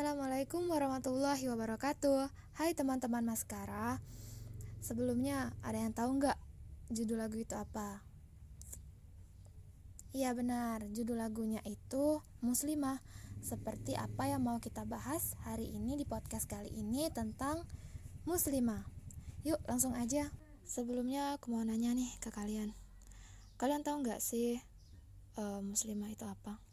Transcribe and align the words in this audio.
Assalamualaikum 0.00 0.64
warahmatullahi 0.64 1.44
wabarakatuh. 1.44 2.32
Hai 2.56 2.72
teman-teman 2.72 3.20
Maskara 3.20 4.00
Sebelumnya 4.80 5.52
ada 5.60 5.76
yang 5.76 5.92
tahu 5.92 6.16
nggak 6.16 6.40
judul 6.88 7.20
lagu 7.20 7.36
itu 7.36 7.52
apa? 7.52 8.00
Iya 10.16 10.32
benar, 10.32 10.88
judul 10.88 11.20
lagunya 11.20 11.60
itu 11.68 12.24
Muslimah. 12.40 13.04
Seperti 13.44 13.92
apa 13.92 14.24
yang 14.24 14.40
mau 14.40 14.56
kita 14.56 14.88
bahas 14.88 15.36
hari 15.44 15.68
ini 15.68 16.00
di 16.00 16.08
podcast 16.08 16.48
kali 16.48 16.72
ini 16.72 17.12
tentang 17.12 17.68
Muslimah. 18.24 18.88
Yuk 19.44 19.60
langsung 19.68 19.92
aja. 19.92 20.32
Sebelumnya 20.64 21.36
aku 21.36 21.52
mau 21.52 21.60
nanya 21.60 21.92
nih 21.92 22.08
ke 22.24 22.32
kalian. 22.32 22.72
Kalian 23.60 23.84
tahu 23.84 24.00
nggak 24.00 24.24
sih 24.24 24.64
uh, 25.36 25.60
Muslimah 25.60 26.08
itu 26.08 26.24
apa? 26.24 26.69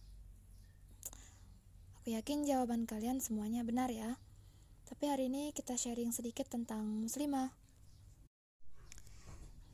Aku 2.07 2.15
yakin 2.15 2.47
jawaban 2.47 2.87
kalian 2.87 3.19
semuanya 3.19 3.67
benar 3.67 3.91
ya. 3.91 4.15
Tapi 4.87 5.11
hari 5.11 5.27
ini 5.27 5.51
kita 5.51 5.75
sharing 5.75 6.15
sedikit 6.15 6.47
tentang 6.47 6.87
muslimah. 7.03 7.51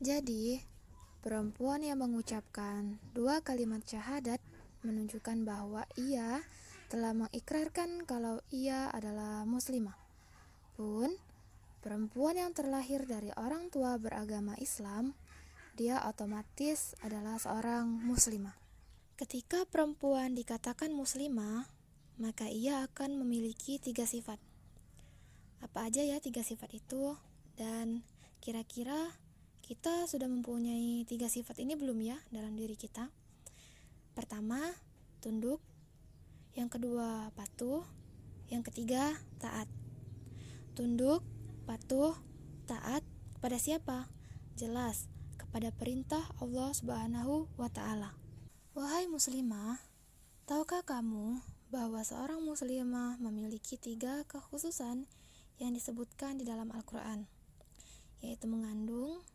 Jadi, 0.02 0.58
perempuan 1.22 1.86
yang 1.86 2.02
mengucapkan 2.02 2.98
dua 3.14 3.38
kalimat 3.38 3.86
syahadat 3.86 4.42
menunjukkan 4.82 5.46
bahwa 5.46 5.86
ia 5.94 6.42
telah 6.90 7.14
mengikrarkan 7.14 8.02
kalau 8.02 8.42
ia 8.50 8.90
adalah 8.90 9.46
muslimah. 9.46 9.94
Pun, 10.74 11.14
perempuan 11.86 12.34
yang 12.34 12.50
terlahir 12.50 13.06
dari 13.06 13.30
orang 13.38 13.70
tua 13.70 13.94
beragama 13.94 14.58
Islam, 14.58 15.14
dia 15.78 16.02
otomatis 16.02 16.98
adalah 16.98 17.38
seorang 17.38 17.86
muslimah. 17.86 18.58
Ketika 19.14 19.70
perempuan 19.70 20.34
dikatakan 20.34 20.90
muslimah, 20.90 21.83
maka 22.18 22.46
ia 22.46 22.86
akan 22.86 23.18
memiliki 23.18 23.82
tiga 23.82 24.06
sifat. 24.06 24.38
Apa 25.58 25.90
aja 25.90 26.04
ya 26.04 26.22
tiga 26.22 26.46
sifat 26.46 26.70
itu? 26.76 27.18
Dan 27.58 28.06
kira-kira 28.38 29.14
kita 29.64 30.06
sudah 30.06 30.28
mempunyai 30.30 31.02
tiga 31.08 31.26
sifat 31.26 31.58
ini 31.58 31.74
belum 31.74 31.98
ya 32.04 32.18
dalam 32.30 32.54
diri 32.54 32.78
kita? 32.78 33.10
Pertama, 34.14 34.60
tunduk. 35.18 35.58
Yang 36.54 36.78
kedua, 36.78 37.34
patuh. 37.34 37.82
Yang 38.46 38.70
ketiga, 38.70 39.18
taat. 39.42 39.66
Tunduk, 40.78 41.26
patuh, 41.66 42.14
taat 42.70 43.02
kepada 43.34 43.58
siapa? 43.58 44.06
Jelas, 44.54 45.10
kepada 45.34 45.74
perintah 45.74 46.22
Allah 46.38 46.70
Subhanahu 46.70 47.50
wa 47.58 47.66
taala. 47.66 48.14
Wahai 48.74 49.10
muslimah, 49.10 49.78
tahukah 50.46 50.82
kamu 50.82 51.53
bahwa 51.74 52.06
seorang 52.06 52.38
muslimah 52.38 53.18
memiliki 53.18 53.74
tiga 53.74 54.22
kekhususan 54.30 55.10
yang 55.58 55.74
disebutkan 55.74 56.38
di 56.38 56.46
dalam 56.46 56.70
Al-Quran, 56.70 57.26
yaitu 58.22 58.46
mengandung, 58.46 59.26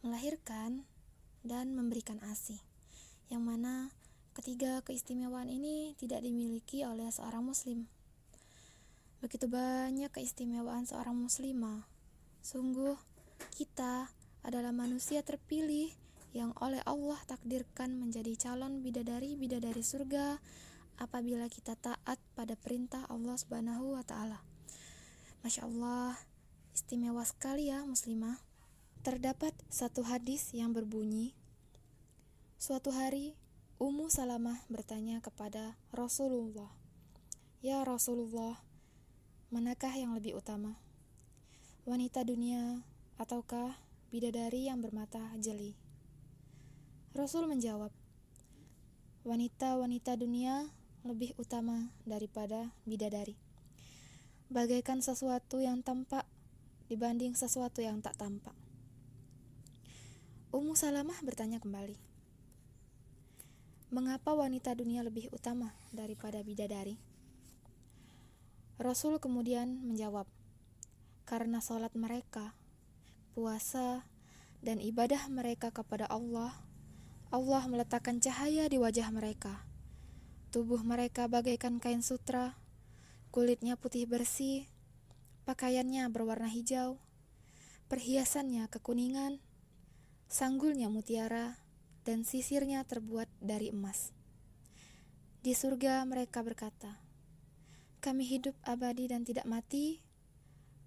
melahirkan, 0.00 0.88
dan 1.44 1.76
memberikan 1.76 2.24
ASI, 2.24 2.56
yang 3.28 3.44
mana 3.44 3.92
ketiga 4.32 4.80
keistimewaan 4.80 5.52
ini 5.52 5.92
tidak 6.00 6.24
dimiliki 6.24 6.88
oleh 6.88 7.12
seorang 7.12 7.44
muslim. 7.44 7.84
Begitu 9.20 9.44
banyak 9.44 10.08
keistimewaan 10.08 10.88
seorang 10.88 11.20
muslimah. 11.20 11.84
Sungguh, 12.40 12.96
kita 13.52 14.08
adalah 14.40 14.72
manusia 14.72 15.20
terpilih 15.20 15.92
yang 16.32 16.56
oleh 16.64 16.80
Allah 16.88 17.20
takdirkan 17.28 17.92
menjadi 17.92 18.48
calon 18.48 18.80
bidadari-bidadari 18.80 19.84
surga 19.84 20.40
apabila 20.98 21.46
kita 21.46 21.78
taat 21.78 22.18
pada 22.34 22.58
perintah 22.58 23.06
Allah 23.06 23.38
Subhanahu 23.38 23.94
wa 23.94 24.02
taala. 24.02 24.42
Masya 25.46 25.64
Allah, 25.64 26.18
istimewa 26.74 27.22
sekali 27.22 27.70
ya 27.70 27.86
muslimah. 27.86 28.42
Terdapat 29.06 29.54
satu 29.70 30.02
hadis 30.02 30.50
yang 30.50 30.74
berbunyi, 30.74 31.38
Suatu 32.58 32.90
hari, 32.90 33.38
Ummu 33.78 34.10
Salamah 34.10 34.58
bertanya 34.66 35.22
kepada 35.22 35.78
Rasulullah, 35.94 36.74
Ya 37.62 37.78
Rasulullah, 37.86 38.58
manakah 39.54 39.94
yang 39.94 40.18
lebih 40.18 40.34
utama? 40.34 40.74
Wanita 41.86 42.26
dunia 42.26 42.82
ataukah 43.14 43.78
bidadari 44.10 44.66
yang 44.66 44.82
bermata 44.82 45.22
jeli? 45.38 45.78
Rasul 47.14 47.46
menjawab, 47.46 47.94
Wanita-wanita 49.22 50.18
dunia 50.18 50.66
lebih 51.06 51.34
utama 51.38 51.94
daripada 52.02 52.74
bidadari. 52.82 53.38
Bagaikan 54.48 55.04
sesuatu 55.04 55.60
yang 55.60 55.84
tampak 55.84 56.24
dibanding 56.88 57.36
sesuatu 57.36 57.84
yang 57.84 58.00
tak 58.00 58.16
tampak. 58.16 58.56
Ummu 60.48 60.72
Salamah 60.72 61.20
bertanya 61.20 61.60
kembali, 61.60 62.00
"Mengapa 63.92 64.32
wanita 64.32 64.72
dunia 64.72 65.04
lebih 65.04 65.28
utama 65.28 65.76
daripada 65.92 66.40
bidadari?" 66.40 66.96
Rasul 68.80 69.20
kemudian 69.20 69.84
menjawab, 69.84 70.24
"Karena 71.28 71.60
sholat 71.60 71.92
mereka, 71.92 72.56
puasa, 73.36 74.08
dan 74.64 74.80
ibadah 74.80 75.28
mereka 75.28 75.68
kepada 75.68 76.08
Allah, 76.08 76.56
Allah 77.28 77.68
meletakkan 77.68 78.16
cahaya 78.16 78.64
di 78.72 78.80
wajah 78.80 79.12
mereka." 79.12 79.67
Tubuh 80.48 80.80
mereka 80.80 81.28
bagaikan 81.28 81.76
kain 81.76 82.00
sutra, 82.00 82.56
kulitnya 83.28 83.76
putih 83.76 84.08
bersih, 84.08 84.64
pakaiannya 85.44 86.08
berwarna 86.08 86.48
hijau, 86.48 86.96
perhiasannya 87.92 88.64
kekuningan, 88.72 89.44
sanggulnya 90.32 90.88
mutiara, 90.88 91.60
dan 92.08 92.24
sisirnya 92.24 92.80
terbuat 92.88 93.28
dari 93.44 93.68
emas. 93.68 94.16
Di 95.44 95.52
surga 95.52 96.00
mereka 96.08 96.40
berkata, 96.40 96.96
"Kami 98.00 98.24
hidup 98.24 98.56
abadi 98.64 99.12
dan 99.12 99.28
tidak 99.28 99.44
mati, 99.44 100.00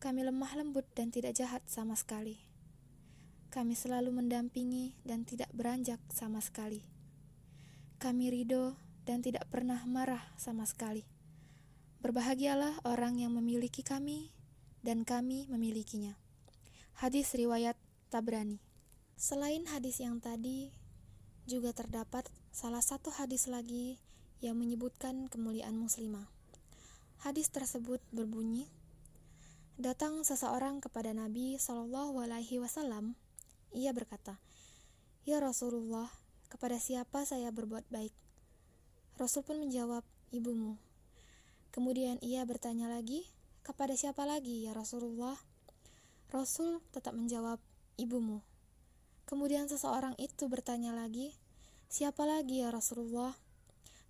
kami 0.02 0.26
lemah 0.26 0.58
lembut 0.58 0.90
dan 0.98 1.14
tidak 1.14 1.38
jahat 1.38 1.62
sama 1.70 1.94
sekali. 1.94 2.42
Kami 3.54 3.78
selalu 3.78 4.10
mendampingi 4.10 4.98
dan 5.06 5.22
tidak 5.22 5.54
beranjak 5.54 6.02
sama 6.10 6.42
sekali. 6.42 6.82
Kami 8.02 8.34
ridho 8.34 8.74
dan 9.12 9.20
tidak 9.20 9.44
pernah 9.52 9.84
marah 9.84 10.24
sama 10.40 10.64
sekali. 10.64 11.04
Berbahagialah 12.00 12.88
orang 12.88 13.20
yang 13.20 13.36
memiliki 13.36 13.84
kami 13.84 14.32
dan 14.88 15.04
kami 15.04 15.52
memilikinya. 15.52 16.16
Hadis 16.96 17.36
riwayat 17.36 17.76
Tabrani. 18.08 18.64
Selain 19.20 19.68
hadis 19.68 20.00
yang 20.00 20.24
tadi, 20.24 20.72
juga 21.44 21.76
terdapat 21.76 22.32
salah 22.56 22.80
satu 22.80 23.12
hadis 23.12 23.52
lagi 23.52 24.00
yang 24.40 24.56
menyebutkan 24.56 25.28
kemuliaan 25.28 25.76
muslimah. 25.76 26.32
Hadis 27.20 27.52
tersebut 27.52 28.00
berbunyi, 28.16 28.72
Datang 29.76 30.24
seseorang 30.24 30.80
kepada 30.80 31.12
Nabi 31.12 31.60
Wasallam. 31.60 33.20
Ia 33.76 33.92
berkata, 33.92 34.40
Ya 35.28 35.44
Rasulullah, 35.44 36.08
kepada 36.48 36.80
siapa 36.80 37.28
saya 37.28 37.52
berbuat 37.52 37.90
baik? 37.92 38.31
Rasul 39.22 39.46
pun 39.46 39.62
menjawab, 39.62 40.02
ibumu. 40.34 40.82
Kemudian 41.70 42.18
ia 42.26 42.42
bertanya 42.42 42.90
lagi, 42.90 43.30
kepada 43.62 43.94
siapa 43.94 44.26
lagi 44.26 44.66
ya 44.66 44.74
Rasulullah? 44.74 45.38
Rasul 46.34 46.82
tetap 46.90 47.14
menjawab, 47.14 47.62
ibumu. 48.02 48.42
Kemudian 49.30 49.70
seseorang 49.70 50.18
itu 50.18 50.50
bertanya 50.50 50.98
lagi, 50.98 51.38
siapa 51.86 52.26
lagi 52.26 52.66
ya 52.66 52.74
Rasulullah? 52.74 53.38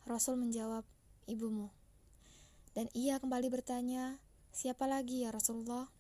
Rasul 0.08 0.40
menjawab, 0.40 0.88
ibumu. 1.28 1.76
Dan 2.72 2.88
ia 2.96 3.20
kembali 3.20 3.52
bertanya, 3.52 4.16
siapa 4.56 4.88
lagi 4.88 5.28
ya 5.28 5.36
Rasulullah? 5.36 5.92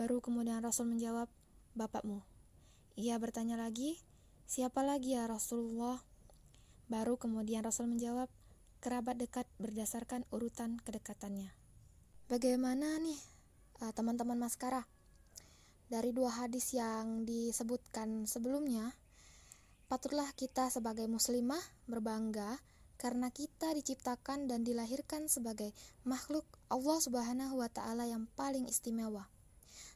Baru 0.00 0.24
kemudian 0.24 0.64
Rasul 0.64 0.88
menjawab, 0.88 1.28
bapakmu. 1.76 2.24
Ia 2.96 3.20
bertanya 3.20 3.60
lagi, 3.60 4.00
siapa 4.48 4.80
lagi 4.80 5.20
ya 5.20 5.28
Rasulullah? 5.28 6.00
Baru 6.92 7.16
kemudian 7.16 7.64
Rasul 7.64 7.88
menjawab, 7.88 8.28
kerabat 8.84 9.16
dekat 9.16 9.48
berdasarkan 9.56 10.28
urutan 10.28 10.76
kedekatannya. 10.84 11.48
Bagaimana 12.28 13.00
nih 13.00 13.16
eh, 13.80 13.92
teman-teman 13.96 14.36
Maskara? 14.36 14.84
Dari 15.88 16.12
dua 16.12 16.44
hadis 16.44 16.76
yang 16.76 17.24
disebutkan 17.24 18.28
sebelumnya, 18.28 18.92
patutlah 19.88 20.28
kita 20.36 20.68
sebagai 20.68 21.08
muslimah 21.08 21.64
berbangga 21.88 22.60
karena 23.00 23.32
kita 23.32 23.72
diciptakan 23.72 24.44
dan 24.44 24.60
dilahirkan 24.60 25.32
sebagai 25.32 25.72
makhluk 26.04 26.44
Allah 26.68 27.00
Subhanahu 27.00 27.64
wa 27.64 27.72
taala 27.72 28.04
yang 28.04 28.28
paling 28.36 28.68
istimewa. 28.68 29.32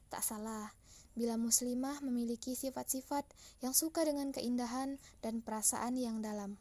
Tak 0.09 0.25
salah 0.25 0.73
bila 1.13 1.37
muslimah 1.37 2.01
memiliki 2.01 2.57
sifat-sifat 2.57 3.29
yang 3.61 3.77
suka 3.77 4.01
dengan 4.09 4.33
keindahan 4.33 4.97
dan 5.21 5.45
perasaan 5.45 6.01
yang 6.01 6.25
dalam. 6.25 6.57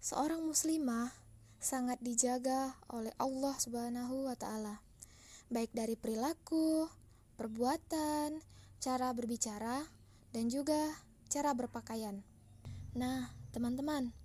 Seorang 0.00 0.40
muslimah 0.48 1.12
sangat 1.60 2.00
dijaga 2.00 2.72
oleh 2.88 3.12
Allah 3.20 3.52
Subhanahu 3.60 4.32
wa 4.32 4.32
taala. 4.32 4.80
Baik 5.52 5.76
dari 5.76 5.92
perilaku, 5.92 6.88
perbuatan, 7.36 8.40
cara 8.80 9.12
berbicara, 9.12 9.84
dan 10.32 10.48
juga 10.48 11.04
cara 11.28 11.52
berpakaian. 11.52 12.24
Nah, 12.96 13.28
teman-teman, 13.52 14.16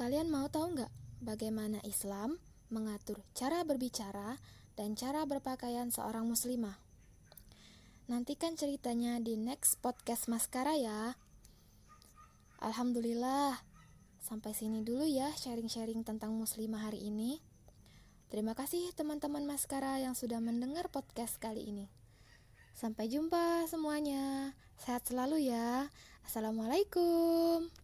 kalian 0.00 0.32
mau 0.32 0.48
tahu 0.48 0.80
nggak 0.80 0.92
bagaimana 1.20 1.84
Islam 1.84 2.40
mengatur 2.72 3.20
cara 3.36 3.68
berbicara 3.68 4.40
dan 4.80 4.96
cara 4.96 5.28
berpakaian 5.28 5.92
seorang 5.92 6.24
muslimah? 6.24 6.80
Nantikan 8.08 8.56
ceritanya 8.56 9.20
di 9.20 9.36
next 9.36 9.76
podcast 9.84 10.32
Maskara 10.32 10.72
ya. 10.72 11.20
Alhamdulillah, 12.64 13.60
sampai 14.22 14.54
sini 14.54 14.86
dulu 14.86 15.02
ya 15.02 15.28
sharing-sharing 15.34 16.06
tentang 16.06 16.32
muslimah 16.38 16.88
hari 16.88 17.02
ini. 17.02 17.42
Terima 18.30 18.56
kasih 18.56 18.94
teman-teman 18.96 19.44
Maskara 19.44 20.00
yang 20.00 20.16
sudah 20.16 20.40
mendengar 20.40 20.88
podcast 20.88 21.36
kali 21.36 21.68
ini. 21.68 21.90
Sampai 22.72 23.12
jumpa 23.12 23.68
semuanya. 23.68 24.56
Sehat 24.80 25.04
selalu 25.04 25.52
ya. 25.52 25.92
Assalamualaikum. 26.24 27.81